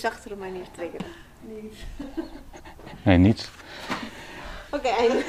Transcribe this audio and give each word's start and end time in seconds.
zachtere 0.00 0.36
manier 0.36 0.66
triggeren? 0.72 1.06
Niet. 1.40 1.74
Nee, 3.02 3.16
niet. 3.18 3.50
Oké, 4.70 4.88
einde. 4.88 5.24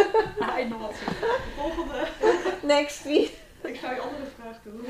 Einde 0.56 0.76
wat. 0.76 0.94
Volgende. 1.56 2.06
Next, 2.74 3.04
wie? 3.04 3.30
Ik 3.62 3.76
ga 3.76 3.92
je 3.92 4.00
andere 4.00 4.24
vraag 4.40 4.56
doen. 4.64 4.80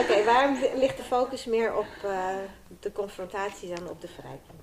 Oké, 0.00 0.24
waarom 0.24 0.56
ligt 0.76 0.96
de 0.96 1.02
focus 1.02 1.44
meer 1.44 1.76
op 1.76 1.86
uh, 2.04 2.26
de 2.80 2.92
confrontatie 2.92 3.74
dan 3.74 3.88
op 3.88 4.00
de 4.00 4.08
verrijking? 4.08 4.58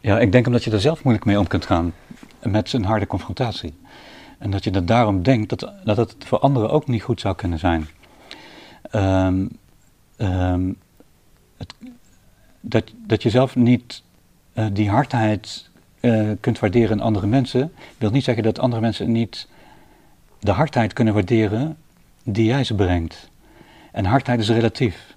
Ja, 0.00 0.18
ik 0.18 0.32
denk 0.32 0.46
omdat 0.46 0.64
je 0.64 0.70
er 0.70 0.80
zelf 0.80 1.02
moeilijk 1.02 1.26
mee 1.26 1.38
om 1.38 1.46
kunt 1.46 1.66
gaan. 1.66 1.94
Met 2.42 2.72
een 2.72 2.84
harde 2.84 3.06
confrontatie. 3.06 3.74
En 4.38 4.50
dat 4.50 4.64
je 4.64 4.70
er 4.70 4.86
daarom 4.86 5.22
denkt 5.22 5.48
dat, 5.48 5.72
dat 5.84 5.96
het 5.96 6.14
voor 6.18 6.38
anderen 6.38 6.70
ook 6.70 6.86
niet 6.86 7.02
goed 7.02 7.20
zou 7.20 7.34
kunnen 7.34 7.58
zijn. 7.58 7.88
Um, 8.92 9.60
het, 11.56 11.74
dat, 12.60 12.92
dat 13.06 13.22
je 13.22 13.30
zelf 13.30 13.56
niet 13.56 14.02
uh, 14.54 14.66
die 14.72 14.90
hardheid 14.90 15.70
uh, 16.00 16.30
kunt 16.40 16.58
waarderen 16.58 16.90
in 16.90 17.02
andere 17.02 17.26
mensen, 17.26 17.72
wil 17.98 18.10
niet 18.10 18.24
zeggen 18.24 18.42
dat 18.42 18.58
andere 18.58 18.82
mensen 18.82 19.12
niet 19.12 19.48
de 20.40 20.50
hardheid 20.50 20.92
kunnen 20.92 21.14
waarderen 21.14 21.76
die 22.24 22.44
jij 22.44 22.64
ze 22.64 22.74
brengt. 22.74 23.30
En 23.92 24.04
hardheid 24.04 24.40
is 24.40 24.48
relatief. 24.48 25.14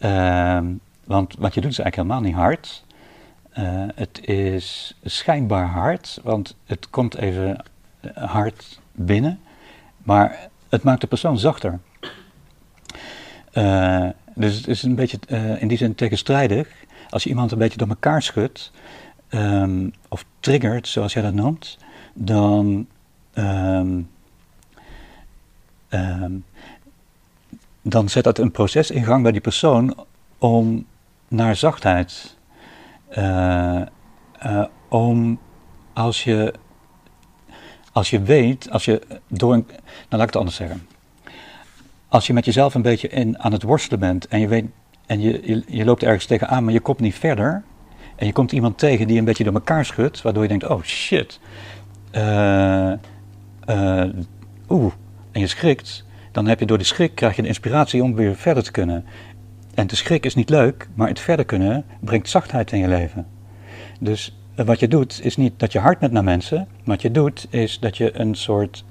Uh, 0.00 0.60
want 1.04 1.34
wat 1.38 1.54
je 1.54 1.60
doet 1.60 1.70
is 1.70 1.78
eigenlijk 1.78 1.96
helemaal 1.96 2.20
niet 2.20 2.34
hard. 2.34 2.84
Uh, 3.58 3.88
het 3.94 4.28
is 4.28 4.96
schijnbaar 5.04 5.66
hard, 5.66 6.20
want 6.22 6.56
het 6.66 6.90
komt 6.90 7.16
even 7.16 7.64
hard 8.14 8.80
binnen, 8.92 9.40
maar 10.02 10.48
het 10.68 10.82
maakt 10.82 11.00
de 11.00 11.06
persoon 11.06 11.38
zachter. 11.38 11.78
Uh, 13.52 14.08
dus 14.34 14.56
het 14.56 14.66
is 14.66 14.82
een 14.82 14.94
beetje 14.94 15.18
uh, 15.28 15.62
in 15.62 15.68
die 15.68 15.78
zin 15.78 15.94
tegenstrijdig. 15.94 16.68
Als 17.10 17.22
je 17.22 17.28
iemand 17.28 17.52
een 17.52 17.58
beetje 17.58 17.78
door 17.78 17.88
elkaar 17.88 18.22
schudt, 18.22 18.72
um, 19.30 19.92
of 20.08 20.24
triggert, 20.40 20.88
zoals 20.88 21.12
jij 21.12 21.22
dat 21.22 21.34
noemt, 21.34 21.78
dan, 22.14 22.86
um, 23.34 24.08
um, 25.90 26.44
dan 27.82 28.08
zet 28.08 28.24
dat 28.24 28.38
een 28.38 28.50
proces 28.50 28.90
in 28.90 29.04
gang 29.04 29.22
bij 29.22 29.32
die 29.32 29.40
persoon 29.40 29.94
om 30.38 30.86
naar 31.28 31.56
zachtheid. 31.56 32.36
Uh, 33.18 33.82
uh, 34.46 34.64
om 34.88 35.38
als 35.92 36.24
je, 36.24 36.54
als 37.92 38.10
je 38.10 38.22
weet, 38.22 38.70
als 38.70 38.84
je 38.84 39.02
door 39.28 39.52
een. 39.52 39.66
Nou, 39.68 39.78
laat 40.08 40.20
ik 40.20 40.26
het 40.26 40.36
anders 40.36 40.56
zeggen. 40.56 40.86
Als 42.10 42.26
je 42.26 42.32
met 42.32 42.44
jezelf 42.44 42.74
een 42.74 42.82
beetje 42.82 43.08
in, 43.08 43.38
aan 43.38 43.52
het 43.52 43.62
worstelen 43.62 44.00
bent 44.00 44.28
en 44.28 44.40
je 44.40 44.48
weet. 44.48 44.64
En 45.06 45.20
je, 45.20 45.62
je, 45.66 45.84
loopt 45.84 46.02
ergens 46.02 46.26
tegenaan, 46.26 46.64
maar 46.64 46.72
je 46.72 46.80
komt 46.80 47.00
niet 47.00 47.14
verder. 47.14 47.62
En 48.16 48.26
je 48.26 48.32
komt 48.32 48.52
iemand 48.52 48.78
tegen 48.78 49.06
die 49.06 49.18
een 49.18 49.24
beetje 49.24 49.44
door 49.44 49.52
elkaar 49.52 49.84
schudt, 49.84 50.22
waardoor 50.22 50.42
je 50.42 50.48
denkt: 50.48 50.66
oh 50.66 50.82
shit. 50.82 51.40
Uh, 52.12 52.92
Oeh. 54.68 54.92
En 55.32 55.40
je 55.40 55.46
schrikt. 55.46 56.04
Dan 56.32 56.46
heb 56.46 56.60
je 56.60 56.66
door 56.66 56.78
de 56.78 56.84
schrik 56.84 57.14
krijg 57.14 57.36
je 57.36 57.42
de 57.42 57.48
inspiratie 57.48 58.02
om 58.02 58.14
weer 58.14 58.36
verder 58.36 58.62
te 58.62 58.70
kunnen. 58.70 59.04
En 59.74 59.86
de 59.86 59.96
schrik 59.96 60.24
is 60.24 60.34
niet 60.34 60.50
leuk, 60.50 60.88
maar 60.94 61.08
het 61.08 61.20
verder 61.20 61.44
kunnen 61.44 61.84
brengt 62.00 62.28
zachtheid 62.28 62.72
in 62.72 62.78
je 62.78 62.88
leven. 62.88 63.26
Dus 64.00 64.38
uh, 64.56 64.66
wat 64.66 64.80
je 64.80 64.88
doet 64.88 65.20
is 65.22 65.36
niet 65.36 65.52
dat 65.56 65.72
je 65.72 65.78
hard 65.78 65.98
bent 65.98 66.12
naar 66.12 66.24
mensen. 66.24 66.68
Wat 66.84 67.02
je 67.02 67.10
doet 67.10 67.46
is 67.50 67.78
dat 67.78 67.96
je 67.96 68.18
een 68.18 68.34
soort 68.34 68.84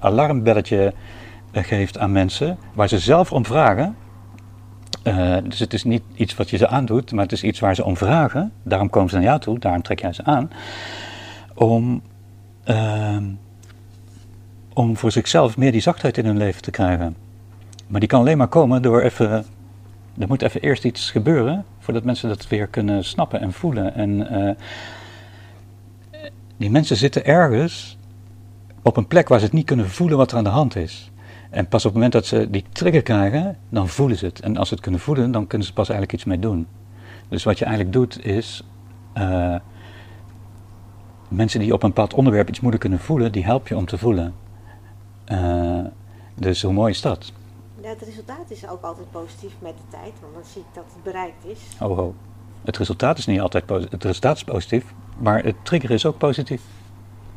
alarmbelletje 0.00 0.92
geeft 1.64 1.98
aan 1.98 2.12
mensen 2.12 2.58
waar 2.74 2.88
ze 2.88 2.98
zelf 2.98 3.32
om 3.32 3.44
vragen. 3.44 3.96
dus 5.44 5.58
het 5.58 5.72
is 5.72 5.84
niet 5.84 6.02
iets 6.14 6.34
wat 6.34 6.50
je 6.50 6.56
ze 6.56 6.68
aandoet, 6.68 7.12
maar 7.12 7.22
het 7.22 7.32
is 7.32 7.42
iets 7.42 7.60
waar 7.60 7.74
ze 7.74 7.84
om 7.84 7.96
vragen. 7.96 8.52
Daarom 8.62 8.90
komen 8.90 9.10
ze 9.10 9.16
naar 9.16 9.24
jou 9.24 9.40
toe, 9.40 9.58
daarom 9.58 9.82
trek 9.82 10.00
jij 10.00 10.12
ze 10.12 10.24
aan. 10.24 10.50
Om, 11.54 12.02
ehm, 12.64 13.24
om 14.72 14.96
voor 14.96 15.12
zichzelf 15.12 15.56
meer 15.56 15.72
die 15.72 15.80
zachtheid 15.80 16.18
in 16.18 16.24
hun 16.24 16.36
leven 16.36 16.62
te 16.62 16.70
krijgen. 16.70 17.16
Maar 17.86 18.00
die 18.00 18.08
kan 18.08 18.20
alleen 18.20 18.38
maar 18.38 18.48
komen 18.48 18.82
door 18.82 19.00
even 19.02 19.44
er 20.18 20.28
moet 20.28 20.42
even 20.42 20.60
eerst 20.60 20.84
iets 20.84 21.10
gebeuren 21.10 21.64
voordat 21.78 22.04
mensen 22.04 22.28
dat 22.28 22.48
weer 22.48 22.66
kunnen 22.66 23.04
snappen 23.04 23.40
en 23.40 23.52
voelen. 23.52 23.94
En 23.94 24.32
uh, 24.32 24.50
die 26.56 26.70
mensen 26.70 26.96
zitten 26.96 27.24
ergens 27.24 27.98
op 28.82 28.96
een 28.96 29.06
plek 29.06 29.28
waar 29.28 29.38
ze 29.38 29.44
het 29.44 29.54
niet 29.54 29.66
kunnen 29.66 29.90
voelen 29.90 30.16
wat 30.16 30.30
er 30.30 30.36
aan 30.36 30.44
de 30.44 30.50
hand 30.50 30.76
is. 30.76 31.10
En 31.50 31.68
pas 31.68 31.84
op 31.84 31.84
het 31.84 31.94
moment 31.94 32.12
dat 32.12 32.26
ze 32.26 32.50
die 32.50 32.64
trigger 32.72 33.02
krijgen, 33.02 33.56
dan 33.68 33.88
voelen 33.88 34.16
ze 34.16 34.26
het. 34.26 34.40
En 34.40 34.56
als 34.56 34.68
ze 34.68 34.74
het 34.74 34.82
kunnen 34.82 35.00
voelen, 35.00 35.30
dan 35.30 35.46
kunnen 35.46 35.66
ze 35.66 35.72
pas 35.72 35.88
eigenlijk 35.88 36.18
iets 36.18 36.28
mee 36.28 36.38
doen. 36.38 36.66
Dus 37.28 37.44
wat 37.44 37.58
je 37.58 37.64
eigenlijk 37.64 37.94
doet 37.94 38.24
is. 38.24 38.64
Uh, 39.14 39.56
mensen 41.28 41.60
die 41.60 41.72
op 41.72 41.82
een 41.82 41.88
bepaald 41.88 42.14
onderwerp 42.14 42.48
iets 42.48 42.60
moeilijk 42.60 42.82
kunnen 42.82 43.00
voelen, 43.00 43.32
die 43.32 43.44
help 43.44 43.68
je 43.68 43.76
om 43.76 43.86
te 43.86 43.98
voelen. 43.98 44.34
Uh, 45.32 45.84
dus 46.34 46.62
hoe 46.62 46.72
mooi 46.72 46.90
is 46.90 47.00
dat? 47.00 47.32
Ja, 47.82 47.88
het 47.88 48.02
resultaat 48.02 48.50
is 48.50 48.68
ook 48.68 48.82
altijd 48.82 49.10
positief 49.10 49.52
met 49.58 49.74
de 49.76 49.96
tijd, 49.96 50.12
want 50.20 50.34
dan 50.34 50.44
zie 50.44 50.60
ik 50.60 50.74
dat 50.74 50.84
het 50.94 51.02
bereikt 51.02 51.44
is. 51.44 51.58
Oh, 51.80 51.98
oh. 51.98 52.14
Het 52.64 52.76
resultaat 52.76 53.18
is 53.18 53.26
niet 53.26 53.40
altijd 53.40 53.66
positief. 53.66 53.92
Het 53.92 54.04
resultaat 54.04 54.36
is 54.36 54.44
positief, 54.44 54.94
maar 55.18 55.44
het 55.44 55.56
trigger 55.62 55.90
is 55.90 56.06
ook 56.06 56.18
positief. 56.18 56.62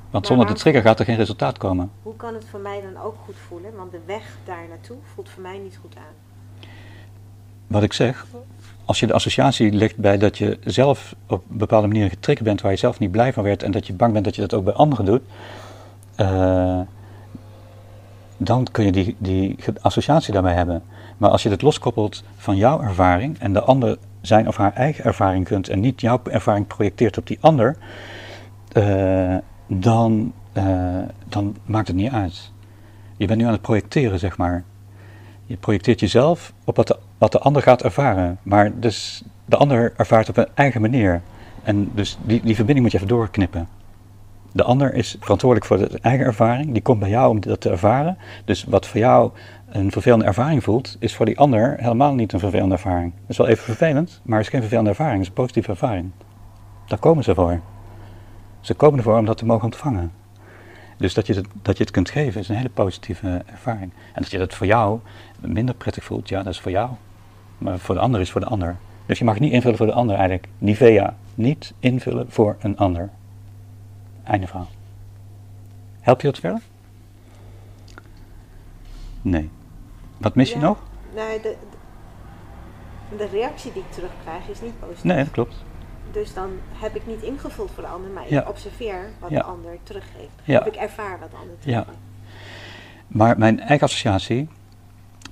Want 0.09 0.27
zonder 0.27 0.47
de 0.47 0.53
trigger 0.53 0.81
gaat 0.81 0.99
er 0.99 1.05
geen 1.05 1.15
resultaat 1.15 1.57
komen. 1.57 1.91
Hoe 2.03 2.15
kan 2.15 2.33
het 2.33 2.45
voor 2.49 2.59
mij 2.59 2.81
dan 2.81 3.03
ook 3.03 3.15
goed 3.25 3.35
voelen? 3.47 3.75
Want 3.75 3.91
de 3.91 3.99
weg 4.05 4.37
daar 4.43 4.65
naartoe 4.69 4.97
voelt 5.13 5.29
voor 5.29 5.41
mij 5.41 5.57
niet 5.57 5.77
goed 5.81 5.95
aan. 5.97 6.13
Wat 7.67 7.83
ik 7.83 7.93
zeg, 7.93 8.25
als 8.85 8.99
je 8.99 9.07
de 9.07 9.13
associatie 9.13 9.71
ligt 9.71 9.97
bij 9.97 10.17
dat 10.17 10.37
je 10.37 10.59
zelf 10.63 11.15
op 11.27 11.43
een 11.49 11.57
bepaalde 11.57 11.87
manier 11.87 12.09
getriggerd 12.09 12.47
bent 12.47 12.61
waar 12.61 12.71
je 12.71 12.77
zelf 12.77 12.99
niet 12.99 13.11
blij 13.11 13.33
van 13.33 13.43
werd 13.43 13.63
en 13.63 13.71
dat 13.71 13.87
je 13.87 13.93
bang 13.93 14.13
bent 14.13 14.25
dat 14.25 14.35
je 14.35 14.41
dat 14.41 14.53
ook 14.53 14.63
bij 14.63 14.73
anderen 14.73 15.05
doet, 15.05 15.21
uh, 16.17 16.79
dan 18.37 18.67
kun 18.71 18.85
je 18.85 18.91
die, 18.91 19.15
die 19.17 19.55
associatie 19.81 20.33
daarbij 20.33 20.53
hebben. 20.53 20.83
Maar 21.17 21.29
als 21.29 21.43
je 21.43 21.49
het 21.49 21.61
loskoppelt 21.61 22.23
van 22.35 22.55
jouw 22.55 22.81
ervaring 22.81 23.39
en 23.39 23.53
de 23.53 23.61
ander 23.61 23.97
zijn 24.21 24.47
of 24.47 24.57
haar 24.57 24.73
eigen 24.73 25.03
ervaring 25.03 25.45
kunt 25.45 25.69
en 25.69 25.79
niet 25.79 26.01
jouw 26.01 26.21
ervaring 26.23 26.67
projecteert 26.67 27.17
op 27.17 27.27
die 27.27 27.37
ander, 27.41 27.77
uh, 28.77 29.37
dan, 29.69 30.33
uh, 30.53 30.97
dan 31.27 31.55
maakt 31.65 31.87
het 31.87 31.95
niet 31.95 32.11
uit. 32.11 32.51
Je 33.17 33.27
bent 33.27 33.39
nu 33.39 33.45
aan 33.45 33.51
het 33.51 33.61
projecteren, 33.61 34.19
zeg 34.19 34.37
maar. 34.37 34.63
Je 35.45 35.57
projecteert 35.57 35.99
jezelf 35.99 36.53
op 36.63 36.75
wat 36.75 36.87
de, 36.87 36.97
wat 37.17 37.31
de 37.31 37.39
ander 37.39 37.61
gaat 37.61 37.83
ervaren. 37.83 38.37
Maar 38.43 38.79
dus 38.79 39.23
de 39.45 39.57
ander 39.57 39.93
ervaart 39.97 40.29
op 40.29 40.37
een 40.37 40.47
eigen 40.53 40.81
manier. 40.81 41.21
En 41.63 41.91
dus 41.93 42.17
die, 42.21 42.41
die 42.41 42.55
verbinding 42.55 42.81
moet 42.81 42.91
je 42.91 42.97
even 42.97 43.09
doorknippen. 43.09 43.67
De 44.51 44.63
ander 44.63 44.93
is 44.93 45.17
verantwoordelijk 45.19 45.67
voor 45.67 45.77
de 45.77 45.99
eigen 46.01 46.25
ervaring. 46.25 46.71
Die 46.71 46.81
komt 46.81 46.99
bij 46.99 47.09
jou 47.09 47.29
om 47.29 47.39
dat 47.39 47.61
te 47.61 47.69
ervaren. 47.69 48.17
Dus 48.45 48.63
wat 48.63 48.87
voor 48.87 48.99
jou 48.99 49.31
een 49.69 49.91
vervelende 49.91 50.25
ervaring 50.25 50.63
voelt, 50.63 50.95
is 50.99 51.15
voor 51.15 51.25
die 51.25 51.39
ander 51.39 51.75
helemaal 51.79 52.13
niet 52.13 52.33
een 52.33 52.39
vervelende 52.39 52.73
ervaring. 52.75 53.13
Het 53.21 53.29
is 53.29 53.37
wel 53.37 53.47
even 53.47 53.63
vervelend, 53.63 54.21
maar 54.23 54.37
het 54.37 54.45
is 54.45 54.51
geen 54.51 54.61
vervelende 54.61 54.89
ervaring. 54.89 55.17
Het 55.17 55.23
is 55.23 55.27
een 55.27 55.43
positieve 55.43 55.69
ervaring. 55.69 56.11
Daar 56.87 56.99
komen 56.99 57.23
ze 57.23 57.35
voor. 57.35 57.59
Ze 58.61 58.73
komen 58.73 58.97
ervoor 58.97 59.17
om 59.17 59.25
dat 59.25 59.37
te 59.37 59.45
mogen 59.45 59.65
ontvangen. 59.65 60.11
Dus 60.97 61.13
dat 61.13 61.27
je, 61.27 61.33
het, 61.33 61.47
dat 61.61 61.77
je 61.77 61.83
het 61.83 61.91
kunt 61.91 62.09
geven 62.09 62.41
is 62.41 62.49
een 62.49 62.55
hele 62.55 62.69
positieve 62.69 63.41
ervaring. 63.45 63.91
En 64.13 64.21
dat 64.21 64.31
je 64.31 64.37
dat 64.37 64.53
voor 64.53 64.67
jou 64.67 64.99
minder 65.39 65.75
prettig 65.75 66.03
voelt, 66.03 66.29
ja, 66.29 66.43
dat 66.43 66.53
is 66.53 66.59
voor 66.59 66.71
jou. 66.71 66.89
Maar 67.57 67.79
voor 67.79 67.95
de 67.95 68.01
ander 68.01 68.21
is 68.21 68.31
voor 68.31 68.41
de 68.41 68.47
ander. 68.47 68.77
Dus 69.05 69.19
je 69.19 69.25
mag 69.25 69.39
niet 69.39 69.51
invullen 69.51 69.77
voor 69.77 69.85
de 69.85 69.93
ander 69.93 70.15
eigenlijk. 70.15 70.47
Nivea. 70.57 71.15
Niet 71.35 71.73
invullen 71.79 72.31
voor 72.31 72.55
een 72.59 72.77
ander. 72.77 73.09
Einde 74.23 74.47
verhaal. 74.47 74.69
Help 75.99 76.21
je 76.21 76.27
dat 76.27 76.39
verder? 76.39 76.61
Nee. 79.21 79.49
Wat 80.17 80.35
mis 80.35 80.49
je 80.49 80.59
Ja, 80.59 80.61
nog? 80.61 80.77
Nou, 81.15 81.41
de, 81.41 81.55
de, 83.09 83.15
de 83.17 83.27
reactie 83.27 83.73
die 83.73 83.81
ik 83.81 83.91
terugkrijg 83.91 84.47
is 84.47 84.61
niet 84.61 84.79
positief. 84.79 85.03
Nee, 85.03 85.23
dat 85.23 85.31
klopt. 85.31 85.63
Dus 86.11 86.33
dan 86.33 86.49
heb 86.73 86.95
ik 86.95 87.07
niet 87.07 87.21
ingevuld 87.21 87.71
voor 87.71 87.83
de 87.83 87.89
ander, 87.89 88.09
maar 88.09 88.23
Ja. 88.29 88.41
ik 88.41 88.49
observeer 88.49 89.09
wat 89.19 89.29
de 89.29 89.43
ander 89.43 89.77
teruggeeft. 89.83 90.29
Of 90.47 90.65
ik 90.65 90.75
ervaar 90.75 91.19
wat 91.19 91.31
de 91.31 91.37
ander 91.37 91.55
Ja. 91.59 91.81
teruggeeft. 91.81 91.97
Maar 93.07 93.37
mijn 93.37 93.59
eigen 93.59 93.87
associatie 93.87 94.47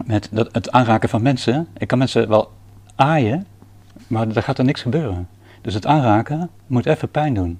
met 0.05 0.29
dat, 0.31 0.49
het 0.51 0.71
aanraken 0.71 1.09
van 1.09 1.21
mensen. 1.21 1.67
Ik 1.77 1.87
kan 1.87 1.97
mensen 1.97 2.29
wel 2.29 2.51
aaien, 2.95 3.47
maar 4.07 4.27
er 4.27 4.43
gaat 4.43 4.57
er 4.57 4.63
niks 4.65 4.81
gebeuren. 4.81 5.27
Dus 5.61 5.73
het 5.73 5.85
aanraken 5.85 6.49
moet 6.67 6.85
even 6.85 7.09
pijn 7.09 7.33
doen. 7.33 7.59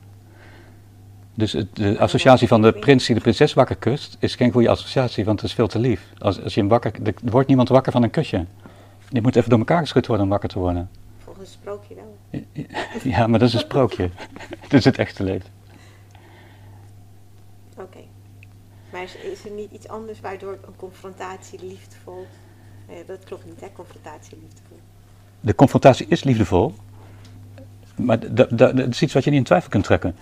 Dus 1.34 1.52
het, 1.54 1.76
de 1.76 2.00
associatie 2.00 2.48
van 2.48 2.62
de 2.62 2.72
prins 2.74 3.06
die 3.06 3.16
de 3.16 3.22
prinses 3.22 3.54
wakker 3.54 3.76
kust 3.76 4.18
is 4.20 4.36
geen 4.36 4.52
goede 4.52 4.70
associatie, 4.70 5.26
want 5.26 5.42
het 5.42 5.50
is 5.50 5.56
veel 5.56 5.68
te 5.68 5.80
lief. 5.80 6.12
Als, 6.18 6.44
als 6.44 6.54
je 6.54 6.60
hem 6.60 6.70
wakker, 6.70 6.92
er 7.04 7.14
wordt 7.24 7.48
niemand 7.48 7.70
wakker 7.70 7.92
van 7.92 8.04
een 8.04 8.10
kusje. 8.10 8.46
Je 9.10 9.22
moet 9.22 9.36
even 9.36 9.50
door 9.50 9.60
elkaar 9.60 9.80
geschud 9.80 10.08
worden 10.08 10.26
om 10.26 10.32
wakker 10.32 10.50
te 10.50 10.60
worden. 10.60 10.90
Volgens 11.38 11.56
het 11.56 11.64
sprookje 11.64 11.96
wel. 11.96 12.18
Ja, 13.04 13.28
maar 13.28 13.40
dat 13.40 13.48
is 13.48 13.54
een 13.54 13.60
sprookje. 13.60 14.10
Het 14.64 14.74
is 14.74 14.86
het 14.86 14.98
echte 14.98 15.24
leven. 15.24 15.50
Oké. 17.78 18.00
Maar 18.92 19.04
is, 19.04 19.16
is 19.16 19.46
er 19.46 19.52
niet 19.52 19.72
iets 19.72 19.88
anders 19.88 20.20
waardoor 20.20 20.52
een 20.52 20.76
confrontatie 20.76 21.60
liefdevol... 21.62 22.28
Nee, 22.88 23.06
dat 23.06 23.24
klopt 23.24 23.46
niet, 23.46 23.62
hè? 23.62 23.68
Confrontatie 23.74 24.38
liefdevol. 24.42 24.78
de 25.40 25.56
confrontatie 25.56 26.06
is 26.10 26.24
liefdevol, 26.24 26.74
maar 27.96 28.34
dat, 28.34 28.80
is 28.80 29.02
iets 29.02 29.14
wat 29.14 29.24
je 29.24 29.30
niet 29.30 29.40
in 29.40 29.46
twijfel 29.46 29.70
kunt 29.70 29.84
trekken. 29.84 30.16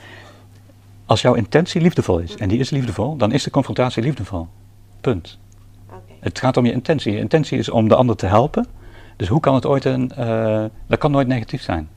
Als 1.05 1.21
jouw 1.21 1.33
intentie 1.33 1.81
liefdevol 1.81 2.19
is, 2.19 2.35
en 2.35 2.49
die 2.49 2.59
is 2.59 2.69
liefdevol, 2.69 3.17
dan 3.17 3.31
is 3.31 3.43
de 3.43 3.49
confrontatie 3.49 4.03
liefdevol. 4.03 4.47
Punt. 5.01 5.39
Oké. 5.87 6.13
Het 6.19 6.39
gaat 6.39 6.57
om 6.57 6.65
je 6.65 6.71
intentie. 6.71 7.11
Je 7.13 7.19
intentie 7.19 7.57
is 7.57 7.69
om 7.69 7.87
de 7.87 7.95
ander 7.95 8.15
te 8.15 8.25
helpen. 8.25 8.67
Dus 9.15 9.27
hoe 9.27 9.39
kan 9.39 9.55
het 9.55 9.65
ooit 9.65 9.85
een. 9.85 10.11
eh, 10.11 10.65
dat 10.87 10.99
kan 10.99 11.11
nooit 11.11 11.27
negatief 11.27 11.61
zijn. 11.61 11.89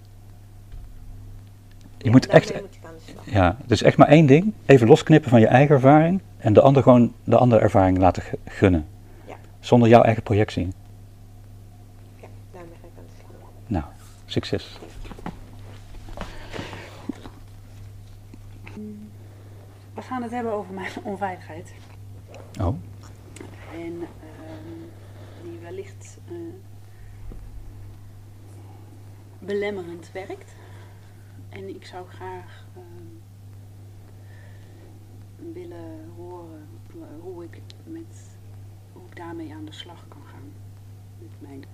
Je 1.99 2.05
Ja, 2.05 2.11
moet 2.11 2.27
echt. 2.27 2.55
moet. 2.61 2.79
Ja, 3.25 3.57
het 3.63 3.71
is 3.71 3.83
echt 3.83 3.97
maar 3.97 4.09
één 4.09 4.27
ding. 4.27 4.53
Even 4.67 4.87
losknippen 4.89 5.31
van 5.31 5.41
je 5.41 5.47
eigen 5.47 5.75
ervaring. 5.75 6.21
En 6.39 6.53
de 6.53 6.61
ander 6.61 6.83
gewoon 6.83 7.13
de 7.25 7.37
andere 7.37 7.61
ervaring 7.61 7.99
laten 7.99 8.23
gu- 8.23 8.37
gunnen. 8.45 8.87
Ja. 9.27 9.35
Zonder 9.61 9.89
jouw 9.89 10.03
eigen 10.03 10.23
projectie. 10.23 10.69
Ja, 12.17 12.27
daarmee 12.53 12.73
ga 12.81 12.87
ik 12.87 12.93
aan 12.99 13.05
de 13.07 13.13
slag. 13.39 13.49
Nou, 13.67 13.85
succes. 14.27 14.79
We 19.95 20.03
gaan 20.03 20.23
het 20.23 20.31
hebben 20.31 20.53
over 20.53 20.75
mijn 20.75 20.91
onveiligheid. 21.13 21.73
Oh, 22.61 22.77
En 23.73 23.93
ehm, 24.21 24.79
die 25.43 25.59
wellicht 25.63 26.19
eh, 26.29 26.35
belemmerend 29.49 30.13
werkt. 30.13 30.55
En 31.49 31.69
ik 31.69 31.87
zou 31.87 32.09
graag 32.09 32.67
ehm, 32.75 33.07
willen 35.53 36.09
horen 36.17 36.69
hoe 37.21 37.45
ik, 37.45 37.61
met, 37.85 38.37
hoe 38.93 39.03
ik 39.11 39.17
daarmee 39.17 39.55
aan 39.55 39.65
de 39.65 39.73
slag 39.73 40.05
kan 40.09 40.23
gaan. 40.33 40.53
Met 41.19 41.31
mijn 41.39 41.65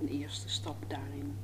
een 0.00 0.08
eerste 0.08 0.48
stap 0.48 0.76
daarin. 0.86 1.36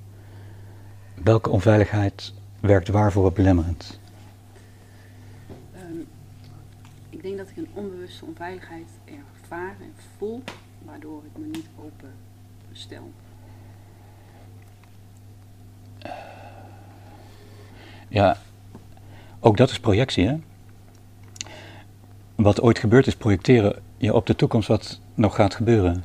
welke 1.14 1.50
onveiligheid 1.50 2.32
werkt 2.60 2.88
waarvoor 2.88 3.32
belemmerend? 3.32 4.00
Ehm, 5.72 6.00
ik 7.10 7.22
denk 7.22 7.36
dat 7.36 7.48
ik 7.48 7.56
een 7.56 7.68
onbewuste 7.72 8.24
onveiligheid 8.24 8.90
ervaar 9.04 9.76
en 9.80 9.92
voel, 10.16 10.42
waardoor 10.84 11.24
ik 11.24 11.38
me 11.38 11.46
niet 11.46 11.68
open 11.78 12.12
stel. 12.72 13.10
Ja, 18.08 18.36
ook 19.40 19.56
dat 19.56 19.70
is 19.70 19.80
projectie, 19.80 20.26
hè? 20.26 20.36
Wat 22.34 22.60
ooit 22.60 22.78
gebeurd 22.78 23.06
is, 23.06 23.16
projecteren 23.16 23.82
je 23.96 24.14
op 24.14 24.26
de 24.26 24.36
toekomst 24.36 24.68
wat 24.68 25.00
nog 25.14 25.34
gaat 25.34 25.54
gebeuren. 25.54 26.04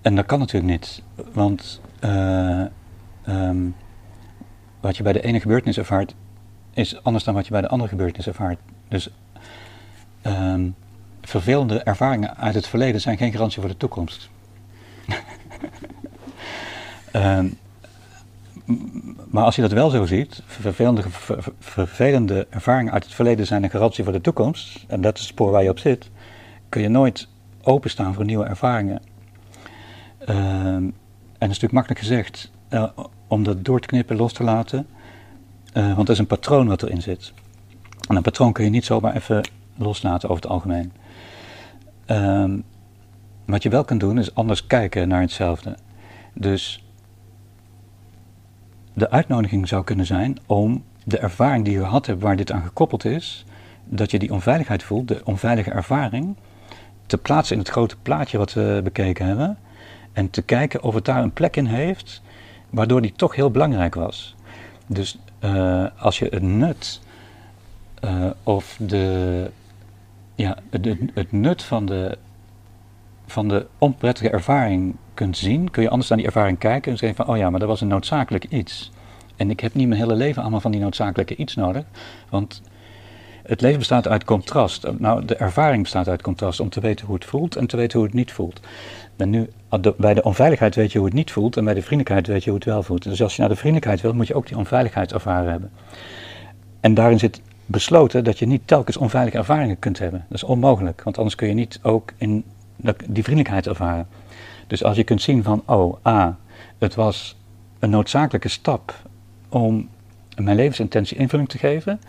En 0.00 0.14
dat 0.14 0.26
kan 0.26 0.38
natuurlijk 0.38 0.72
niet, 0.72 1.02
want 1.32 1.80
eh, 2.00 2.64
ehm, 3.22 3.68
wat 4.80 4.96
je 4.96 5.02
bij 5.02 5.12
de 5.12 5.22
ene 5.22 5.40
gebeurtenis 5.40 5.78
ervaart, 5.78 6.14
is 6.72 7.02
anders 7.02 7.24
dan 7.24 7.34
wat 7.34 7.44
je 7.44 7.50
bij 7.50 7.60
de 7.60 7.68
andere 7.68 7.88
gebeurtenis 7.88 8.26
ervaart. 8.26 8.58
Dus 8.88 9.10
ehm, 10.22 10.68
vervelende 11.20 11.78
ervaringen 11.78 12.36
uit 12.36 12.54
het 12.54 12.66
verleden 12.66 13.00
zijn 13.00 13.16
geen 13.16 13.32
garantie 13.32 13.60
voor 13.60 13.70
de 13.70 13.76
toekomst. 13.76 14.28
Ehm, 17.12 17.48
maar 19.30 19.44
als 19.44 19.56
je 19.56 19.62
dat 19.62 19.72
wel 19.72 19.90
zo 19.90 20.06
ziet, 20.06 20.42
vervelende, 20.46 21.02
ver- 21.02 21.42
ver- 21.42 21.52
vervelende 21.58 22.46
ervaringen 22.50 22.92
uit 22.92 23.04
het 23.04 23.14
verleden 23.14 23.46
zijn 23.46 23.62
een 23.64 23.70
garantie 23.70 24.04
voor 24.04 24.12
de 24.12 24.20
toekomst, 24.20 24.84
en 24.88 25.00
dat 25.00 25.14
is 25.14 25.20
het 25.20 25.30
spoor 25.30 25.50
waar 25.50 25.62
je 25.62 25.70
op 25.70 25.78
zit, 25.78 26.10
kun 26.68 26.82
je 26.82 26.88
nooit 26.88 27.28
openstaan 27.62 28.14
voor 28.14 28.24
nieuwe 28.24 28.44
ervaringen. 28.44 29.02
Ehm, 30.18 30.36
en 30.36 30.92
dat 31.38 31.50
is 31.50 31.60
natuurlijk 31.60 31.72
makkelijk 31.72 32.00
gezegd, 32.00 32.50
eh, 32.68 32.88
om 33.26 33.42
dat 33.42 33.64
door 33.64 33.80
te 33.80 33.86
knippen, 33.86 34.16
los 34.16 34.32
te 34.32 34.44
laten, 34.44 34.86
eh, 35.72 35.84
want 35.84 35.96
dat 35.96 36.08
is 36.08 36.18
een 36.18 36.26
patroon 36.26 36.66
wat 36.66 36.82
erin 36.82 37.02
zit. 37.02 37.32
En 38.08 38.16
een 38.16 38.22
patroon 38.22 38.52
kun 38.52 38.64
je 38.64 38.70
niet 38.70 38.84
zomaar 38.84 39.14
even 39.16 39.48
loslaten 39.76 40.28
over 40.28 40.42
het 40.42 40.52
algemeen. 40.52 40.92
Ehm, 42.06 42.58
wat 43.44 43.62
je 43.62 43.68
wel 43.68 43.84
kunt 43.84 44.00
doen, 44.00 44.18
is 44.18 44.34
anders 44.34 44.66
kijken 44.66 45.08
naar 45.08 45.20
hetzelfde. 45.20 45.76
Dus 46.34 46.85
de 48.96 49.10
uitnodiging 49.10 49.68
zou 49.68 49.84
kunnen 49.84 50.06
zijn 50.06 50.38
om 50.46 50.84
de 51.04 51.18
ervaring 51.18 51.64
die 51.64 51.74
je 51.74 51.80
gehad 51.80 52.06
hebt 52.06 52.22
waar 52.22 52.36
dit 52.36 52.52
aan 52.52 52.62
gekoppeld 52.62 53.04
is, 53.04 53.44
dat 53.84 54.10
je 54.10 54.18
die 54.18 54.32
onveiligheid 54.32 54.82
voelt, 54.82 55.08
de 55.08 55.20
onveilige 55.24 55.70
ervaring, 55.70 56.36
te 57.06 57.18
plaatsen 57.18 57.56
in 57.56 57.62
het 57.62 57.70
grote 57.70 57.96
plaatje 58.02 58.38
wat 58.38 58.52
we 58.52 58.80
bekeken 58.84 59.26
hebben. 59.26 59.58
En 60.12 60.30
te 60.30 60.42
kijken 60.42 60.82
of 60.82 60.94
het 60.94 61.04
daar 61.04 61.22
een 61.22 61.32
plek 61.32 61.56
in 61.56 61.66
heeft, 61.66 62.22
waardoor 62.70 63.02
die 63.02 63.12
toch 63.12 63.34
heel 63.34 63.50
belangrijk 63.50 63.94
was. 63.94 64.34
Dus 64.86 65.18
eh, 65.38 65.86
als 65.98 66.18
je 66.18 66.26
het 66.30 66.42
nut 66.42 67.00
eh, 68.00 68.30
of 68.42 68.76
de, 68.80 69.50
ja, 70.34 70.56
het, 70.70 70.96
het 71.14 71.32
nut 71.32 71.62
van 71.62 71.86
de, 71.86 72.18
van 73.26 73.48
de 73.48 73.66
onprettige 73.78 74.30
ervaring 74.30 74.96
zien, 75.30 75.70
kun 75.70 75.82
je 75.82 75.90
anders 75.90 76.08
naar 76.08 76.18
die 76.18 76.26
ervaring 76.26 76.58
kijken 76.58 76.92
en 76.92 76.98
zeggen 76.98 77.24
van, 77.24 77.34
oh 77.34 77.40
ja, 77.40 77.50
maar 77.50 77.60
dat 77.60 77.68
was 77.68 77.80
een 77.80 77.88
noodzakelijk 77.88 78.44
iets. 78.44 78.92
En 79.36 79.50
ik 79.50 79.60
heb 79.60 79.74
niet 79.74 79.88
mijn 79.88 80.00
hele 80.00 80.14
leven 80.14 80.42
allemaal 80.42 80.60
van 80.60 80.70
die 80.70 80.80
noodzakelijke 80.80 81.36
iets 81.36 81.54
nodig, 81.54 81.84
want 82.30 82.62
het 83.42 83.60
leven 83.60 83.78
bestaat 83.78 84.08
uit 84.08 84.24
contrast. 84.24 84.86
Nou, 84.98 85.24
de 85.24 85.36
ervaring 85.36 85.82
bestaat 85.82 86.08
uit 86.08 86.22
contrast 86.22 86.60
om 86.60 86.68
te 86.68 86.80
weten 86.80 87.06
hoe 87.06 87.14
het 87.14 87.24
voelt 87.24 87.56
en 87.56 87.66
te 87.66 87.76
weten 87.76 87.98
hoe 87.98 88.06
het 88.06 88.16
niet 88.16 88.32
voelt. 88.32 88.60
En 89.16 89.30
nu, 89.30 89.48
bij 89.96 90.14
de 90.14 90.22
onveiligheid 90.22 90.74
weet 90.74 90.92
je 90.92 90.98
hoe 90.98 91.06
het 91.06 91.16
niet 91.16 91.30
voelt 91.30 91.56
en 91.56 91.64
bij 91.64 91.74
de 91.74 91.82
vriendelijkheid 91.82 92.26
weet 92.26 92.44
je 92.44 92.50
hoe 92.50 92.58
het 92.58 92.68
wel 92.68 92.82
voelt. 92.82 93.02
Dus 93.02 93.22
als 93.22 93.34
je 93.34 93.40
naar 93.40 93.50
de 93.50 93.56
vriendelijkheid 93.56 94.00
wil, 94.00 94.14
moet 94.14 94.26
je 94.26 94.34
ook 94.34 94.46
die 94.46 94.56
onveiligheid 94.56 95.12
ervaren 95.12 95.50
hebben. 95.50 95.70
En 96.80 96.94
daarin 96.94 97.18
zit 97.18 97.40
besloten 97.66 98.24
dat 98.24 98.38
je 98.38 98.46
niet 98.46 98.62
telkens 98.64 98.96
onveilige 98.96 99.36
ervaringen 99.36 99.78
kunt 99.78 99.98
hebben. 99.98 100.24
Dat 100.28 100.36
is 100.36 100.44
onmogelijk, 100.44 101.02
want 101.02 101.16
anders 101.16 101.34
kun 101.34 101.48
je 101.48 101.54
niet 101.54 101.78
ook 101.82 102.12
in 102.16 102.44
die 103.06 103.22
vriendelijkheid 103.22 103.66
ervaren. 103.66 104.06
Dus 104.66 104.84
als 104.84 104.96
je 104.96 105.04
kunt 105.04 105.22
zien 105.22 105.42
van, 105.42 105.62
oh, 105.66 106.06
A, 106.06 106.36
het 106.78 106.94
was 106.94 107.36
een 107.78 107.90
noodzakelijke 107.90 108.48
stap 108.48 108.94
om 109.48 109.88
mijn 110.36 110.56
levensintentie 110.56 111.16
invulling 111.16 111.48
te 111.48 111.58
geven. 111.58 112.00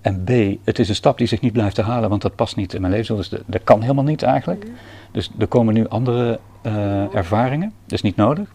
En 0.00 0.24
B, 0.24 0.30
het 0.64 0.78
is 0.78 0.88
een 0.88 0.94
stap 0.94 1.18
die 1.18 1.26
zich 1.26 1.40
niet 1.40 1.52
blijft 1.52 1.76
herhalen, 1.76 2.08
want 2.08 2.22
dat 2.22 2.34
past 2.34 2.56
niet 2.56 2.74
in 2.74 2.80
mijn 2.80 2.92
levensdoel. 2.92 3.16
Dus 3.16 3.42
dat 3.46 3.64
kan 3.64 3.80
helemaal 3.80 4.04
niet 4.04 4.22
eigenlijk. 4.22 4.66
Dus 5.10 5.30
er 5.38 5.46
komen 5.46 5.74
nu 5.74 5.88
andere 5.88 6.40
eh, 6.62 7.14
ervaringen, 7.14 7.72
dat 7.82 7.92
is 7.92 8.02
niet 8.02 8.16
nodig. 8.16 8.52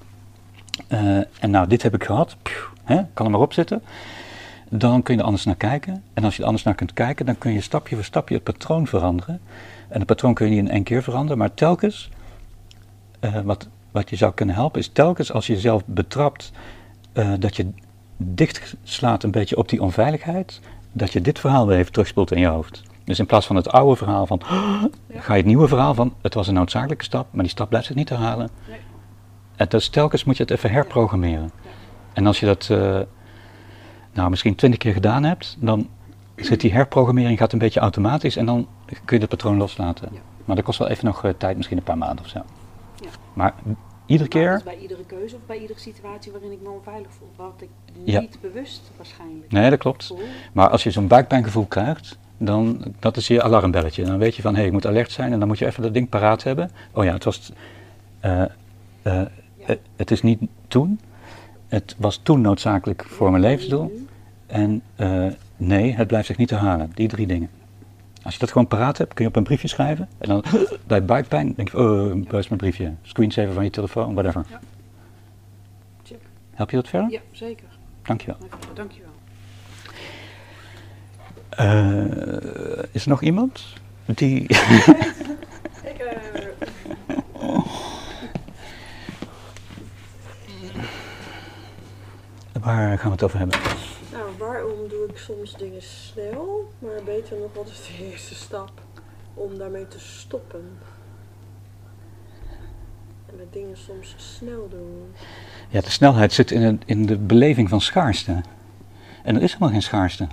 Eh, 0.87 1.17
en 1.17 1.49
nou, 1.49 1.67
dit 1.67 1.81
heb 1.81 1.93
ik 1.93 2.03
gehad, 2.03 2.35
hè, 2.83 3.01
kan 3.13 3.25
er 3.25 3.31
maar 3.31 3.41
op 3.41 3.53
zitten. 3.53 3.81
Dan 4.69 5.03
kun 5.03 5.13
je 5.13 5.19
er 5.19 5.25
anders 5.25 5.45
naar 5.45 5.55
kijken. 5.55 6.03
En 6.13 6.23
als 6.23 6.33
je 6.35 6.39
er 6.39 6.45
anders 6.45 6.65
naar 6.65 6.75
kunt 6.75 6.93
kijken, 6.93 7.25
dan 7.25 7.37
kun 7.37 7.51
je 7.51 7.61
stapje 7.61 7.95
voor 7.95 8.03
stapje 8.03 8.35
het 8.35 8.43
patroon 8.43 8.87
veranderen. 8.87 9.39
En 9.87 9.97
het 9.97 10.05
patroon 10.05 10.33
kun 10.33 10.45
je 10.45 10.51
niet 10.51 10.65
in 10.65 10.71
één 10.71 10.83
keer 10.83 11.03
veranderen, 11.03 11.37
maar 11.37 11.53
telkens, 11.53 12.09
eh, 13.33 13.41
wat, 13.41 13.67
wat 13.91 14.09
je 14.09 14.15
zou 14.15 14.33
kunnen 14.33 14.55
helpen, 14.55 14.79
is 14.79 14.87
telkens 14.87 15.31
als 15.31 15.47
je 15.47 15.53
jezelf 15.53 15.85
betrapt 15.85 16.51
eh, 17.13 17.33
dat 17.39 17.55
je 17.55 17.67
dicht 18.17 18.75
slaat 18.83 19.23
een 19.23 19.31
beetje 19.31 19.57
op 19.57 19.69
die 19.69 19.81
onveiligheid, 19.81 20.59
dat 20.91 21.11
je 21.11 21.21
dit 21.21 21.39
verhaal 21.39 21.67
weer 21.67 21.77
even 21.77 21.91
terugspoelt 21.91 22.31
in 22.31 22.39
je 22.39 22.47
hoofd. 22.47 22.83
Dus 23.03 23.19
in 23.19 23.25
plaats 23.25 23.45
van 23.45 23.55
het 23.55 23.71
oude 23.71 23.95
verhaal 23.95 24.25
van, 24.25 24.41
ga 25.25 25.33
je 25.33 25.39
het 25.39 25.45
nieuwe 25.45 25.67
verhaal 25.67 25.93
van, 25.93 26.13
het 26.21 26.33
was 26.33 26.47
een 26.47 26.53
noodzakelijke 26.53 27.03
stap, 27.03 27.27
maar 27.31 27.43
die 27.43 27.51
stap 27.51 27.69
blijft 27.69 27.87
zich 27.87 27.95
niet 27.95 28.09
herhalen. 28.09 28.49
Nee. 28.69 28.79
En 29.55 29.67
dus 29.69 29.89
telkens 29.89 30.23
moet 30.23 30.37
je 30.37 30.43
het 30.43 30.51
even 30.51 30.71
herprogrammeren. 30.71 31.51
En 32.13 32.27
als 32.27 32.39
je 32.39 32.45
dat 32.45 32.67
eh, 32.71 32.99
nou, 34.13 34.29
misschien 34.29 34.55
twintig 34.55 34.79
keer 34.79 34.93
gedaan 34.93 35.23
hebt, 35.23 35.57
dan 35.59 35.89
zit 36.35 36.61
die 36.61 36.73
herprogrammering 36.73 37.37
gaat 37.37 37.53
een 37.53 37.59
beetje 37.59 37.79
automatisch 37.79 38.35
en 38.35 38.45
dan 38.45 38.67
kun 38.85 39.15
je 39.15 39.19
het 39.19 39.29
patroon 39.29 39.57
loslaten. 39.57 40.09
Ja. 40.11 40.19
Maar 40.45 40.55
dat 40.55 40.65
kost 40.65 40.79
wel 40.79 40.87
even 40.87 41.05
nog 41.05 41.23
tijd, 41.37 41.57
misschien 41.57 41.77
een 41.77 41.83
paar 41.83 41.97
maanden 41.97 42.25
of 42.25 42.29
zo. 42.31 42.41
Ja. 43.05 43.17
Maar 43.33 43.53
iedere 44.05 44.29
keer, 44.29 44.61
bij 44.63 44.77
iedere 44.77 45.05
keuze 45.05 45.35
of 45.35 45.41
bij 45.45 45.59
iedere 45.59 45.79
situatie 45.79 46.31
waarin 46.31 46.51
ik 46.51 46.61
me 46.61 46.69
onveilig 46.69 47.11
voel. 47.17 47.29
Wat 47.35 47.61
ik 47.61 47.69
Ja. 48.03 48.19
niet 48.19 48.37
bewust 48.41 48.91
waarschijnlijk 48.97 49.51
nee 49.51 49.69
dat 49.69 49.79
klopt. 49.79 50.05
voel. 50.05 50.19
Maar 50.53 50.69
als 50.69 50.83
je 50.83 50.91
zo'n 50.91 51.07
buikpijngevoel 51.07 51.65
krijgt, 51.65 52.17
dan 52.37 52.83
dat 52.99 53.17
is 53.17 53.27
je 53.27 53.41
alarmbelletje. 53.43 54.03
Dan 54.03 54.17
weet 54.17 54.35
je 54.35 54.41
van, 54.41 54.51
hé, 54.51 54.57
hey, 54.57 54.65
ik 54.67 54.71
moet 54.73 54.85
alert 54.87 55.11
zijn 55.11 55.31
en 55.33 55.39
dan 55.39 55.47
moet 55.47 55.59
je 55.59 55.65
even 55.65 55.83
dat 55.83 55.93
ding 55.93 56.09
paraat 56.09 56.43
hebben. 56.43 56.71
Oh 56.91 57.03
ja, 57.03 57.13
het 57.13 57.23
was, 57.23 57.51
eh, 58.19 58.41
eh, 58.41 58.49
eh, 59.01 59.75
het 59.95 60.11
is 60.11 60.21
niet 60.21 60.41
toen. 60.67 60.99
Het 61.67 61.95
was 61.97 62.19
toen 62.23 62.41
noodzakelijk 62.41 63.05
voor 63.05 63.29
mijn 63.31 63.43
levensdoel. 63.43 64.05
En 64.47 64.81
nee, 65.57 65.93
het 65.93 66.07
blijft 66.07 66.27
zich 66.27 66.37
niet 66.37 66.49
herhalen. 66.49 66.91
Die 66.93 67.07
drie 67.07 67.27
dingen. 67.27 67.49
Als 68.25 68.33
je 68.33 68.39
dat 68.39 68.51
gewoon 68.51 68.67
paraat 68.67 68.97
hebt, 68.97 69.13
kun 69.13 69.23
je 69.23 69.29
op 69.29 69.35
een 69.35 69.43
briefje 69.43 69.67
schrijven. 69.67 70.09
En 70.17 70.29
dan 70.29 70.43
bij 70.87 71.05
buikpijn 71.05 71.53
denk 71.55 71.69
je, 71.69 71.77
oh, 71.77 72.23
waar 72.29 72.39
is 72.39 72.47
mijn 72.47 72.59
briefje? 72.59 72.93
Screensaver 73.01 73.53
van 73.53 73.63
je 73.63 73.69
telefoon, 73.69 74.13
whatever. 74.13 74.45
Ja. 74.49 74.59
Check. 76.03 76.19
Help 76.53 76.69
je 76.69 76.75
dat 76.75 76.87
verder? 76.87 77.11
Ja, 77.11 77.19
zeker. 77.31 77.67
Dankjewel. 78.01 78.37
Dankjewel. 78.73 79.09
Eh, 81.49 82.83
is 82.91 83.03
er 83.03 83.09
nog 83.09 83.21
iemand 83.21 83.73
die... 84.05 84.41
Ik, 85.83 85.97
eh, 85.97 87.57
Waar 92.61 92.97
gaan 92.97 93.05
we 93.05 93.11
het 93.11 93.23
over 93.23 93.37
hebben? 93.37 93.59
Ik 95.15 95.21
soms 95.21 95.57
dingen 95.57 95.81
snel, 95.81 96.71
maar 96.79 97.03
beter 97.05 97.37
nog, 97.37 97.53
wat 97.53 97.67
is 97.69 97.87
de 97.87 98.11
eerste 98.11 98.35
stap 98.35 98.71
om 99.33 99.57
daarmee 99.57 99.87
te 99.87 99.99
stoppen? 99.99 100.77
En 103.25 103.35
met 103.37 103.53
dingen 103.53 103.77
soms 103.77 104.15
snel 104.17 104.69
doen. 104.69 105.11
Ja, 105.69 105.81
de 105.81 105.89
snelheid 105.89 106.33
zit 106.33 106.51
in, 106.51 106.61
het, 106.61 106.83
in 106.85 107.05
de 107.05 107.17
beleving 107.17 107.69
van 107.69 107.81
schaarste. 107.81 108.41
En 109.23 109.35
er 109.35 109.41
is 109.41 109.51
helemaal 109.51 109.71
geen 109.73 109.81
schaarste. 109.81 110.27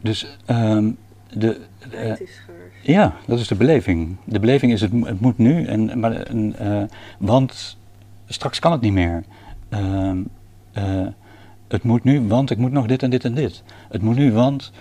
Dus 0.00 0.38
ehm, 0.44 0.90
de, 1.30 1.60
schaars. 1.90 2.20
ja, 2.82 3.16
dat 3.26 3.38
is 3.38 3.48
de 3.48 3.54
beleving. 3.54 4.16
De 4.24 4.40
beleving 4.40 4.72
is 4.72 4.80
het, 4.80 4.92
mo- 4.92 5.06
het 5.06 5.20
moet 5.20 5.38
nu, 5.38 5.64
en, 5.64 5.98
maar, 5.98 6.12
en, 6.12 6.58
eh, 6.58 6.82
want 7.18 7.76
straks 8.26 8.58
kan 8.58 8.72
het 8.72 8.80
niet 8.80 8.92
meer. 8.92 9.24
Ehm, 9.68 10.22
eh, 10.72 11.06
het 11.74 11.82
moet 11.82 12.04
nu, 12.04 12.28
want 12.28 12.50
ik 12.50 12.58
moet 12.58 12.72
nog 12.72 12.86
dit 12.86 13.02
en 13.02 13.10
dit 13.10 13.24
en 13.24 13.34
dit. 13.34 13.62
Het 13.88 14.02
moet 14.02 14.16
nu, 14.16 14.32
want. 14.32 14.72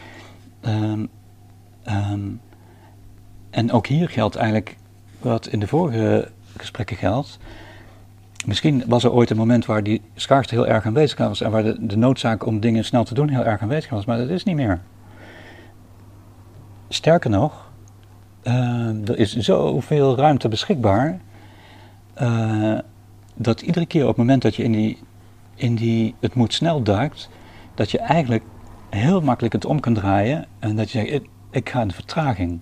ehm, 0.62 1.06
ehm, 1.84 2.30
en 3.50 3.72
ook 3.72 3.88
hier 3.88 4.10
geldt 4.10 4.36
eigenlijk 4.36 4.78
wat 5.20 5.48
in 5.48 5.60
de 5.60 5.68
vorige 5.68 6.30
gesprekken 6.58 6.98
geldt. 6.98 7.40
Misschien 8.46 8.84
was 8.88 9.04
er 9.04 9.12
ooit 9.12 9.30
een 9.30 9.38
moment 9.38 9.66
waar 9.66 9.84
die 9.84 10.02
schaarste 10.16 10.56
heel 10.56 10.68
erg 10.68 10.86
aanwezig 10.86 11.18
was 11.18 11.42
en 11.42 11.52
waar 11.52 11.64
de, 11.64 11.98
noodzaak 11.98 12.46
om 12.46 12.60
dingen 12.60 12.86
snel 12.86 13.04
te 13.04 13.14
doen 13.14 13.30
heel 13.30 13.46
erg 13.46 13.62
aanwezig 13.62 13.90
was, 13.90 14.06
maar 14.06 14.18
dat 14.18 14.30
is 14.30 14.44
niet 14.44 14.56
meer. 14.56 14.82
Sterker 16.88 17.30
nog, 17.30 17.72
eh, 18.42 19.10
er 19.10 19.18
is 19.18 19.36
zoveel 19.38 20.18
ruimte 20.18 20.48
beschikbaar 20.48 21.20
eh, 22.14 22.78
dat 23.36 23.62
iedere 23.62 23.86
keer 23.86 24.02
op 24.02 24.08
het 24.08 24.18
moment 24.18 24.42
dat 24.42 24.56
je 24.56 24.64
in 24.64 24.72
die, 24.72 24.98
in 25.56 25.76
die 25.76 26.16
het 26.20 26.34
moet 26.34 26.54
snel 26.54 26.82
duikt, 26.82 27.30
dat 27.76 27.92
je 27.92 28.00
eigenlijk 28.00 28.44
heel 28.90 29.22
makkelijk 29.22 29.54
het 29.54 29.66
om 29.66 29.80
kan 29.80 29.94
draaien 29.94 30.46
en 30.60 30.76
dat 30.76 30.92
je 30.92 31.00
zegt, 31.00 31.12
ik, 31.12 31.26
ik 31.52 31.70
ga 31.70 31.82
in 31.82 31.88
de 31.88 31.94
vertraging. 31.94 32.60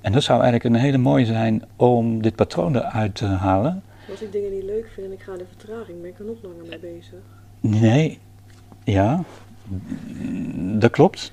En 0.00 0.12
dat 0.12 0.22
zou 0.22 0.42
eigenlijk 0.42 0.74
een 0.74 0.80
hele 0.80 0.98
mooie 0.98 1.24
zijn 1.24 1.64
om 1.76 2.22
dit 2.22 2.34
patroon 2.34 2.76
eruit 2.76 3.14
te 3.14 3.26
halen. 3.26 3.82
Als 4.10 4.22
ik 4.22 4.32
dingen 4.32 4.52
niet 4.52 4.64
leuk 4.64 4.90
vind 4.94 5.06
en 5.06 5.12
ik 5.12 5.20
ga 5.20 5.32
in 5.32 5.38
de 5.38 5.46
vertraging, 5.56 6.00
ben 6.00 6.10
ik 6.10 6.18
er 6.18 6.24
nog 6.24 6.36
langer 6.42 6.64
mee 6.68 6.78
bezig. 6.78 7.18
Nee, 7.60 8.18
ja, 8.84 9.22
dat 10.78 10.90
klopt. 10.90 11.32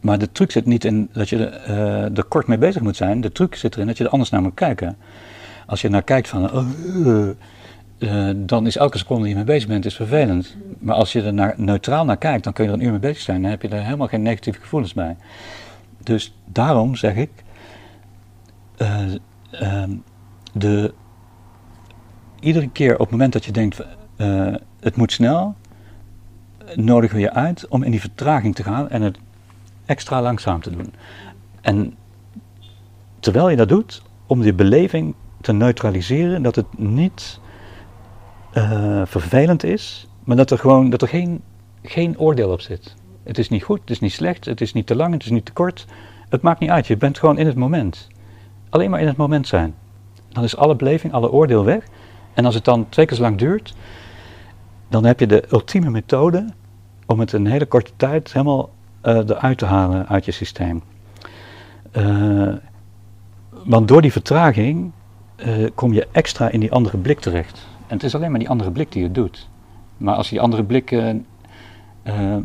Maar 0.00 0.18
de 0.18 0.32
truc 0.32 0.50
zit 0.50 0.66
niet 0.66 0.84
in 0.84 1.08
dat 1.12 1.28
je 1.28 1.46
eh, 1.46 2.16
er 2.16 2.24
kort 2.24 2.46
mee 2.46 2.58
bezig 2.58 2.82
moet 2.82 2.96
zijn. 2.96 3.20
De 3.20 3.32
truc 3.32 3.54
zit 3.54 3.74
erin 3.74 3.86
dat 3.86 3.98
je 3.98 4.04
er 4.04 4.10
anders 4.10 4.30
naar 4.30 4.42
moet 4.42 4.54
kijken. 4.54 4.96
Als 5.66 5.80
je 5.80 5.88
naar 5.88 6.02
kijkt 6.02 6.28
van, 6.28 6.52
oh, 6.52 6.66
eh, 7.98 8.30
dan 8.36 8.66
is 8.66 8.76
elke 8.76 8.98
seconde 8.98 9.22
die 9.22 9.30
je 9.30 9.36
mee 9.36 9.44
bezig 9.44 9.68
bent 9.68 9.84
is 9.84 9.94
vervelend. 9.94 10.56
Maar 10.78 10.94
als 10.94 11.12
je 11.12 11.22
er 11.22 11.34
naar, 11.34 11.54
neutraal 11.56 12.04
naar 12.04 12.16
kijkt, 12.16 12.44
dan 12.44 12.52
kun 12.52 12.64
je 12.64 12.70
er 12.70 12.76
een 12.76 12.84
uur 12.84 12.90
mee 12.90 13.00
bezig 13.00 13.22
zijn. 13.22 13.42
Dan 13.42 13.50
heb 13.50 13.62
je 13.62 13.68
er 13.68 13.84
helemaal 13.84 14.08
geen 14.08 14.22
negatieve 14.22 14.60
gevoelens 14.60 14.94
bij. 14.94 15.16
Dus 16.02 16.34
daarom 16.44 16.96
zeg 16.96 17.14
ik, 17.14 17.30
eh, 18.76 19.00
ehm, 19.50 19.90
de, 20.52 20.94
iedere 22.40 22.68
keer 22.68 22.92
op 22.92 23.00
het 23.00 23.10
moment 23.10 23.32
dat 23.32 23.44
je 23.44 23.52
denkt, 23.52 23.86
eh, 24.16 24.54
het 24.80 24.96
moet 24.96 25.12
snel, 25.12 25.54
nodigen 26.74 27.16
we 27.16 27.22
je 27.22 27.32
uit 27.32 27.68
om 27.68 27.82
in 27.82 27.90
die 27.90 28.00
vertraging 28.00 28.54
te 28.54 28.62
gaan 28.62 28.90
en 28.90 29.02
het 29.02 29.18
extra 29.86 30.22
langzaam 30.22 30.60
te 30.60 30.70
doen. 30.70 30.94
En 31.60 31.94
terwijl 33.20 33.50
je 33.50 33.56
dat 33.56 33.68
doet, 33.68 34.02
om 34.26 34.40
die 34.40 34.54
beleving 34.54 35.14
te 35.40 35.52
neutraliseren, 35.52 36.42
dat 36.42 36.54
het 36.54 36.78
niet 36.78 37.40
eh, 38.54 39.02
vervelend 39.04 39.64
is, 39.64 40.08
maar 40.24 40.36
dat 40.36 40.50
er 40.50 40.58
gewoon 40.58 40.90
dat 40.90 41.02
er 41.02 41.08
geen, 41.08 41.42
geen 41.82 42.18
oordeel 42.18 42.50
op 42.50 42.60
zit. 42.60 42.94
Het 43.22 43.38
is 43.38 43.48
niet 43.48 43.62
goed, 43.62 43.80
het 43.80 43.90
is 43.90 44.00
niet 44.00 44.12
slecht, 44.12 44.44
het 44.44 44.60
is 44.60 44.72
niet 44.72 44.86
te 44.86 44.96
lang, 44.96 45.12
het 45.12 45.22
is 45.22 45.30
niet 45.30 45.44
te 45.44 45.52
kort. 45.52 45.86
Het 46.28 46.42
maakt 46.42 46.60
niet 46.60 46.70
uit, 46.70 46.86
je 46.86 46.96
bent 46.96 47.18
gewoon 47.18 47.38
in 47.38 47.46
het 47.46 47.56
moment. 47.56 48.08
Alleen 48.70 48.90
maar 48.90 49.00
in 49.00 49.06
het 49.06 49.16
moment 49.16 49.46
zijn. 49.46 49.74
Dan 50.28 50.44
is 50.44 50.56
alle 50.56 50.76
beleving, 50.76 51.12
alle 51.12 51.30
oordeel 51.30 51.64
weg. 51.64 51.84
En 52.34 52.44
als 52.44 52.54
het 52.54 52.64
dan 52.64 52.88
twee 52.88 53.06
keer 53.06 53.16
zo 53.16 53.22
lang 53.22 53.38
duurt, 53.38 53.74
dan 54.88 55.04
heb 55.04 55.20
je 55.20 55.26
de 55.26 55.44
ultieme 55.50 55.90
methode 55.90 56.46
om 57.06 57.20
het 57.20 57.32
een 57.32 57.46
hele 57.46 57.66
korte 57.66 57.92
tijd 57.96 58.32
helemaal 58.32 58.70
eh, 59.00 59.16
eruit 59.16 59.58
te 59.58 59.66
halen 59.66 60.08
uit 60.08 60.24
je 60.24 60.32
systeem. 60.32 60.82
Eh, 61.90 62.52
want 63.64 63.88
door 63.88 64.02
die 64.02 64.12
vertraging 64.12 64.92
kom 65.74 65.92
je 65.92 66.08
extra 66.12 66.48
in 66.48 66.60
die 66.60 66.72
andere 66.72 66.98
blik 66.98 67.20
terecht. 67.20 67.66
En 67.86 67.94
het 67.94 68.02
is 68.02 68.14
alleen 68.14 68.30
maar 68.30 68.38
die 68.38 68.48
andere 68.48 68.72
blik 68.72 68.92
die 68.92 69.02
het 69.02 69.14
doet. 69.14 69.48
Maar 69.96 70.14
als 70.14 70.28
die 70.28 70.40
andere 70.40 70.64
blik 70.64 70.90
eh, 70.90 72.36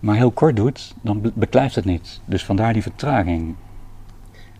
maar 0.00 0.16
heel 0.16 0.30
kort 0.30 0.56
doet, 0.56 0.94
dan 1.02 1.20
be- 1.20 1.32
beklijft 1.34 1.74
het 1.74 1.84
niet. 1.84 2.20
Dus 2.24 2.44
vandaar 2.44 2.72
die 2.72 2.82
vertraging. 2.82 3.54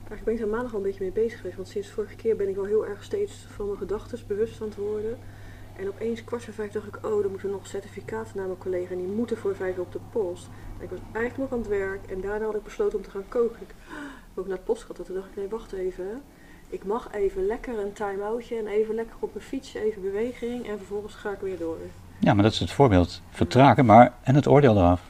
Eigenlijk 0.09 0.25
ben 0.25 0.35
ik 0.35 0.40
er 0.40 0.49
maandag 0.49 0.73
al 0.73 0.78
een 0.78 0.85
beetje 0.85 1.02
mee 1.02 1.12
bezig 1.12 1.37
geweest, 1.37 1.57
want 1.57 1.69
sinds 1.69 1.90
vorige 1.90 2.14
keer 2.14 2.37
ben 2.37 2.49
ik 2.49 2.54
wel 2.54 2.64
heel 2.64 2.87
erg 2.87 3.04
steeds 3.04 3.47
van 3.54 3.66
mijn 3.66 3.78
gedachten 3.78 4.19
bewust 4.26 4.61
aan 4.61 4.66
het 4.69 4.76
worden. 4.76 5.19
En 5.76 5.88
opeens 5.88 6.25
kwart 6.25 6.45
voor 6.45 6.54
vijf 6.54 6.73
dacht 6.73 6.87
ik, 6.87 6.97
oh, 7.07 7.23
dan 7.23 7.31
moeten 7.31 7.50
nog 7.50 7.66
certificaten 7.66 8.37
naar 8.37 8.47
mijn 8.47 8.59
collega 8.59 8.90
en 8.93 8.99
die 8.99 9.07
moeten 9.07 9.37
voor 9.37 9.57
vijf 9.57 9.78
op 9.78 9.93
de 9.93 10.00
post. 10.12 10.49
En 10.78 10.85
ik 10.85 10.90
was 10.90 10.99
eigenlijk 11.12 11.38
nog 11.38 11.52
aan 11.52 11.59
het 11.59 11.69
werk 11.69 12.07
en 12.11 12.21
daarna 12.21 12.45
had 12.45 12.54
ik 12.54 12.62
besloten 12.62 12.99
om 12.99 13.04
te 13.04 13.11
gaan 13.11 13.28
koken. 13.28 13.61
Ik 13.61 13.75
heb 14.28 14.38
ook 14.38 14.47
naar 14.47 14.57
het 14.57 14.64
post 14.64 14.81
gehad, 14.83 14.99
en 14.99 15.04
toen 15.04 15.14
dacht 15.14 15.28
ik, 15.28 15.37
nee, 15.37 15.49
wacht 15.49 15.73
even. 15.73 16.23
Ik 16.68 16.85
mag 16.85 17.09
even 17.12 17.47
lekker 17.47 17.78
een 17.78 17.92
time-outje 17.92 18.59
en 18.59 18.66
even 18.66 18.94
lekker 18.94 19.16
op 19.18 19.35
mijn 19.35 19.47
fiets, 19.47 19.75
even 19.75 20.02
beweging 20.02 20.68
en 20.68 20.78
vervolgens 20.78 21.14
ga 21.14 21.30
ik 21.30 21.40
weer 21.40 21.59
door. 21.59 21.76
Ja, 22.18 22.35
maar 22.35 22.42
dat 22.42 22.52
is 22.52 22.59
het 22.59 22.71
voorbeeld. 22.71 23.23
Vertragen, 23.30 23.87
maar 23.87 24.12
en 24.23 24.35
het 24.35 24.47
oordeel 24.47 24.76
eraf. 24.76 25.02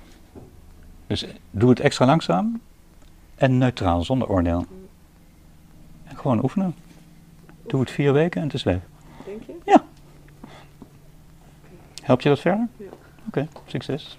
Dus 1.07 1.27
doe 1.51 1.71
het 1.71 1.81
extra 1.81 2.07
langzaam 2.07 2.61
en 3.35 3.59
neutraal, 3.59 4.05
zonder 4.05 4.29
oordeel. 4.29 4.67
En 6.05 6.17
gewoon 6.17 6.43
oefenen. 6.43 6.75
Doe 7.67 7.81
het 7.81 7.91
vier 7.91 8.13
weken 8.13 8.41
en 8.41 8.47
het 8.47 8.57
is 8.57 8.63
weg. 8.63 8.79
Denk 9.25 9.43
je? 9.43 9.81
Help 12.03 12.21
je 12.21 12.29
dat 12.29 12.41
verder? 12.41 12.69
Ja. 12.77 12.87
Oké, 13.27 13.49
succes. 13.67 14.19